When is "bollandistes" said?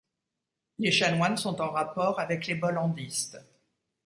2.55-3.37